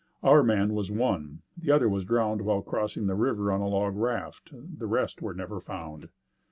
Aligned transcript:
Our 0.23 0.41
man 0.41 0.73
was 0.73 0.89
one, 0.91 1.43
the 1.55 1.69
other 1.69 1.87
was 1.87 2.05
drowned 2.05 2.41
while 2.41 2.63
crossing 2.63 3.05
the 3.05 3.13
river 3.13 3.51
on 3.51 3.61
a 3.61 3.67
log 3.67 3.95
raft, 3.95 4.49
the 4.51 4.87
rest 4.87 5.21
were 5.21 5.35
never 5.35 5.59
found. 5.59 6.09